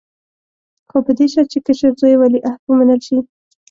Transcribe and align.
خو 0.89 0.97
په 1.05 1.11
دې 1.17 1.25
شرط 1.31 1.47
چې 1.53 1.59
کشر 1.67 1.91
زوی 1.99 2.11
یې 2.13 2.19
ولیعهد 2.21 2.61
ومنل 2.65 2.99
شي. 3.07 3.17